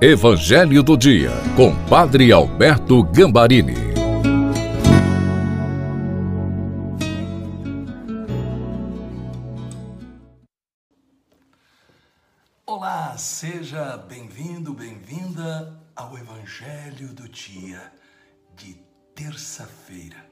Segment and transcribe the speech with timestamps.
[0.00, 3.74] Evangelho do Dia, com Padre Alberto Gambarini.
[12.64, 17.92] Olá, seja bem-vindo, bem-vinda ao Evangelho do Dia
[18.54, 18.74] de
[19.16, 20.24] terça-feira.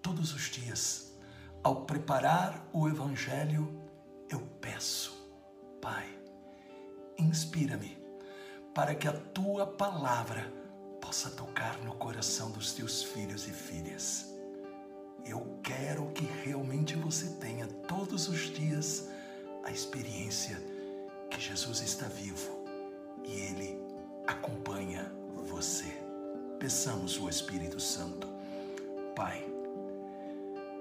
[0.00, 1.18] Todos os dias,
[1.64, 3.68] ao preparar o Evangelho,
[4.30, 5.28] eu peço,
[5.82, 6.06] Pai,
[7.18, 7.99] inspira-me
[8.80, 10.50] para que a tua palavra
[11.02, 14.34] possa tocar no coração dos teus filhos e filhas.
[15.22, 19.06] Eu quero que realmente você tenha todos os dias
[19.64, 20.56] a experiência
[21.30, 22.64] que Jesus está vivo
[23.22, 23.78] e ele
[24.26, 25.12] acompanha
[25.50, 26.02] você.
[26.58, 28.26] Peçamos o Espírito Santo.
[29.14, 29.46] Pai,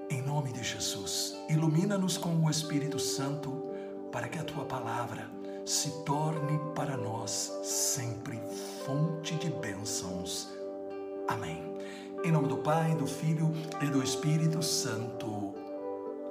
[0.10, 3.74] em nome de Jesus, ilumina-nos com o Espírito Santo
[4.10, 5.39] para que a tua palavra
[5.70, 8.42] se torne para nós sempre
[8.84, 10.50] fonte de bênçãos.
[11.28, 11.64] Amém.
[12.24, 15.54] Em nome do Pai, do Filho e do Espírito Santo.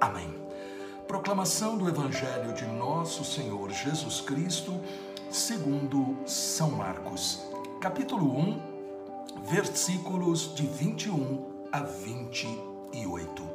[0.01, 0.35] Amém.
[1.07, 4.77] Proclamação do Evangelho de Nosso Senhor Jesus Cristo,
[5.31, 7.39] segundo São Marcos,
[7.79, 8.61] capítulo 1,
[9.45, 13.49] versículos de 21 a 28.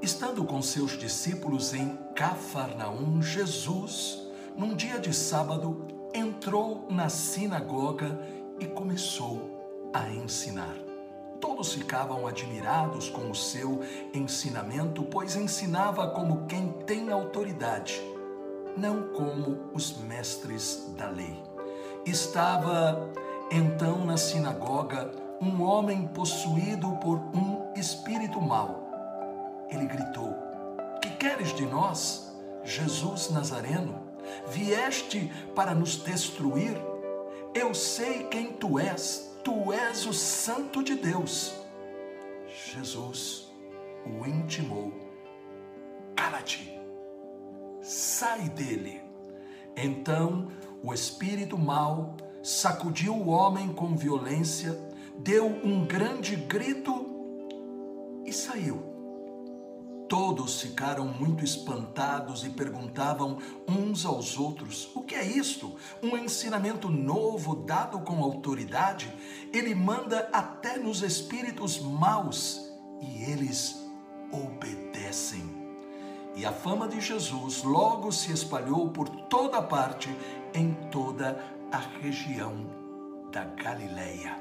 [0.00, 4.29] Estando com seus discípulos em Cafarnaum, Jesus
[4.60, 8.20] num dia de sábado, entrou na sinagoga
[8.58, 10.76] e começou a ensinar.
[11.40, 13.80] Todos ficavam admirados com o seu
[14.12, 17.98] ensinamento, pois ensinava como quem tem autoridade,
[18.76, 21.42] não como os mestres da lei.
[22.04, 23.08] Estava
[23.50, 28.90] então na sinagoga um homem possuído por um espírito mau.
[29.70, 30.36] Ele gritou:
[31.00, 32.30] Que queres de nós,
[32.62, 34.09] Jesus Nazareno?
[34.48, 36.76] Vieste para nos destruir?
[37.54, 41.54] Eu sei quem tu és, tu és o Santo de Deus.
[42.72, 43.50] Jesus
[44.06, 44.92] o intimou:
[46.14, 46.78] Cala-te,
[47.80, 49.00] sai dele.
[49.76, 50.48] Então
[50.82, 54.78] o espírito mau sacudiu o homem com violência,
[55.18, 57.06] deu um grande grito
[58.24, 58.89] e saiu.
[60.10, 63.38] Todos ficaram muito espantados e perguntavam
[63.68, 65.76] uns aos outros: o que é isto?
[66.02, 69.08] Um ensinamento novo dado com autoridade?
[69.52, 72.60] Ele manda até nos espíritos maus
[73.00, 73.88] e eles
[74.32, 75.48] obedecem.
[76.34, 80.08] E a fama de Jesus logo se espalhou por toda parte,
[80.52, 81.40] em toda
[81.70, 82.66] a região
[83.30, 84.36] da Galileia.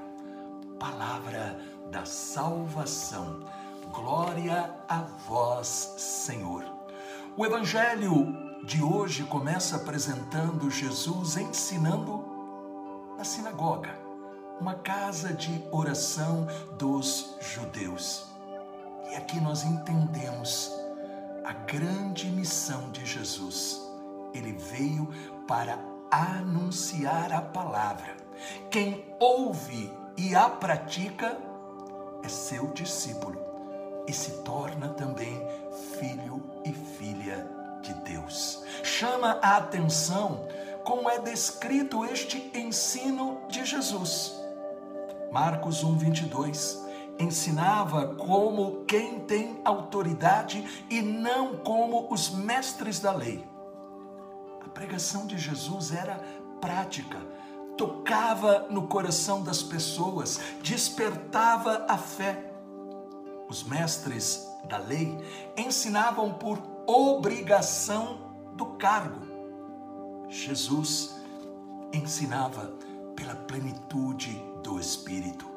[0.80, 1.60] Palavra
[1.92, 3.46] da salvação.
[3.92, 6.64] Glória a vós, Senhor.
[7.36, 12.24] O evangelho de hoje começa apresentando Jesus ensinando
[13.18, 13.90] na sinagoga,
[14.62, 18.28] uma casa de oração dos judeus.
[19.10, 20.72] E aqui nós entendemos
[21.44, 23.82] a grande missão de Jesus.
[24.36, 25.10] Ele veio
[25.48, 25.80] para
[26.12, 28.16] anunciar a palavra.
[28.70, 31.36] Quem ouve e a pratica
[32.24, 33.49] é seu discípulo
[34.10, 35.40] e se torna também
[36.00, 37.48] filho e filha
[37.80, 38.64] de Deus.
[38.84, 40.48] Chama a atenção
[40.84, 44.34] como é descrito este ensino de Jesus.
[45.32, 46.86] Marcos 1, 22
[47.20, 53.48] ensinava como quem tem autoridade e não como os mestres da lei.
[54.66, 56.16] A pregação de Jesus era
[56.60, 57.20] prática,
[57.78, 62.49] tocava no coração das pessoas, despertava a fé
[63.50, 65.18] os mestres da lei
[65.58, 68.20] ensinavam por obrigação
[68.56, 69.28] do cargo.
[70.30, 71.16] Jesus
[71.92, 72.72] ensinava
[73.16, 75.50] pela plenitude do Espírito.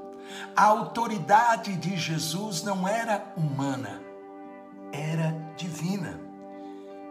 [0.57, 4.03] A autoridade de Jesus não era humana,
[4.91, 6.19] era divina.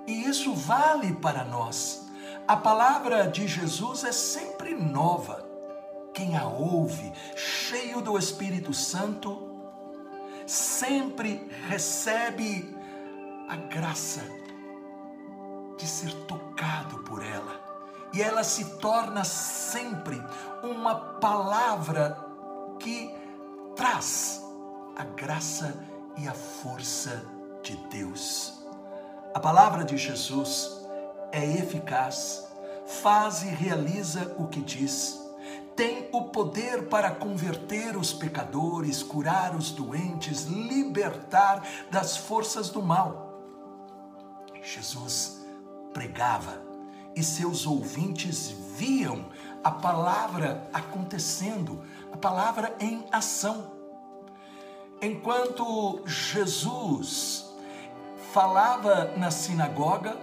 [0.07, 2.09] E isso vale para nós.
[2.47, 5.47] A palavra de Jesus é sempre nova.
[6.13, 9.50] Quem a ouve, cheio do Espírito Santo,
[10.45, 12.75] sempre recebe
[13.47, 14.21] a graça
[15.77, 17.59] de ser tocado por ela.
[18.13, 20.21] E ela se torna sempre
[20.63, 22.17] uma palavra
[22.79, 23.13] que
[23.75, 24.43] traz
[24.97, 25.73] a graça
[26.17, 27.23] e a força
[27.63, 28.61] de Deus.
[29.33, 30.81] A palavra de Jesus
[31.31, 32.45] é eficaz,
[32.85, 35.20] faz e realiza o que diz
[35.81, 43.41] tem o poder para converter os pecadores, curar os doentes, libertar das forças do mal.
[44.61, 45.43] Jesus
[45.91, 46.61] pregava
[47.15, 49.25] e seus ouvintes viam
[49.63, 51.81] a palavra acontecendo,
[52.13, 53.71] a palavra em ação.
[55.01, 57.51] Enquanto Jesus
[58.31, 60.15] falava na sinagoga,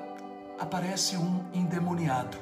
[0.56, 2.38] aparece um endemoniado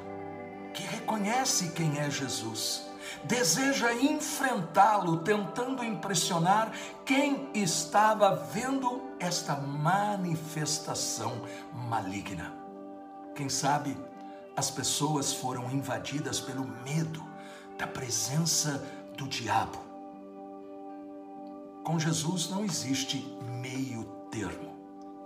[0.71, 2.86] que reconhece quem é Jesus,
[3.23, 6.71] deseja enfrentá-lo, tentando impressionar
[7.05, 11.41] quem estava vendo esta manifestação
[11.73, 12.53] maligna.
[13.35, 13.97] Quem sabe
[14.55, 17.23] as pessoas foram invadidas pelo medo
[17.77, 18.83] da presença
[19.15, 19.77] do diabo.
[21.83, 23.19] Com Jesus não existe
[23.61, 24.75] meio termo.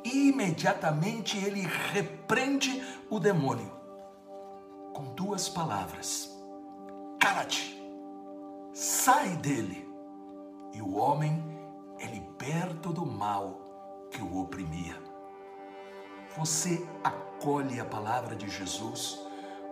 [0.03, 3.71] Imediatamente ele repreende o demônio
[4.93, 6.29] com duas palavras:
[7.21, 7.79] cala-te,
[8.73, 9.87] sai dele.
[10.73, 11.43] E o homem
[11.99, 14.97] é liberto do mal que o oprimia.
[16.35, 19.19] Você acolhe a palavra de Jesus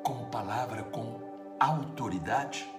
[0.04, 1.20] como palavra com
[1.60, 2.70] autoridade?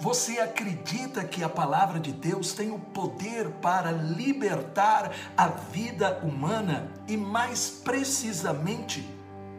[0.00, 6.90] Você acredita que a palavra de Deus tem o poder para libertar a vida humana
[7.06, 9.08] e, mais precisamente,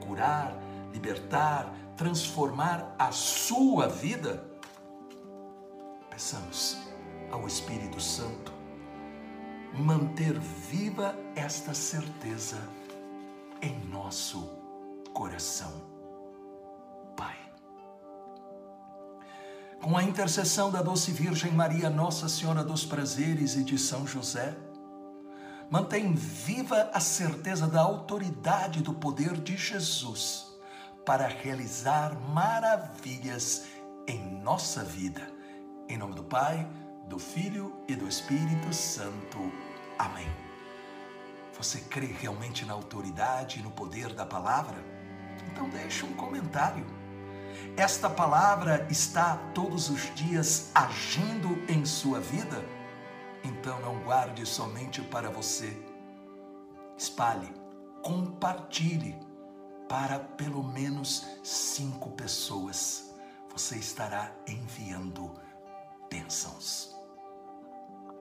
[0.05, 0.53] curar,
[0.91, 4.48] libertar, transformar a sua vida?
[6.19, 6.77] Peçamos
[7.31, 8.51] ao Espírito Santo
[9.73, 12.57] manter viva esta certeza
[13.61, 14.41] em nosso
[15.13, 15.71] coração.
[17.15, 17.37] Pai.
[19.81, 24.53] Com a intercessão da doce Virgem Maria, Nossa Senhora dos Prazeres e de São José,
[25.71, 30.47] mantém viva a certeza da autoridade do poder de Jesus
[31.05, 33.67] para realizar maravilhas
[34.05, 35.38] em nossa vida.
[35.89, 36.69] Em nome do Pai,
[37.07, 39.51] do Filho e do Espírito Santo.
[39.97, 40.29] Amém.
[41.57, 44.77] Você crê realmente na autoridade e no poder da palavra?
[45.47, 46.85] Então deixe um comentário.
[47.75, 52.63] Esta palavra está todos os dias agindo em sua vida?
[53.43, 55.75] Então não guarde somente para você.
[56.95, 57.51] Espalhe,
[58.03, 59.17] compartilhe
[59.87, 63.11] para pelo menos cinco pessoas.
[63.51, 65.48] Você estará enviando
[66.09, 66.98] bênçãos.